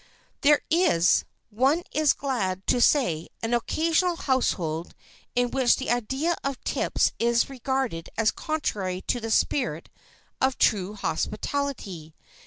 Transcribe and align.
There 0.41 0.61
is, 0.71 1.25
one 1.51 1.83
is 1.91 2.13
glad 2.13 2.65
to 2.65 2.81
say, 2.81 3.27
an 3.43 3.53
occasional 3.53 4.15
household 4.15 4.95
in 5.35 5.51
which 5.51 5.75
the 5.75 5.91
idea 5.91 6.35
of 6.43 6.59
tips 6.63 7.11
is 7.19 7.51
regarded 7.51 8.09
as 8.17 8.31
contrary 8.31 9.03
to 9.03 9.19
the 9.19 9.29
spirit 9.29 9.89
of 10.41 10.57
true 10.57 10.95
hospitality. 10.95 12.15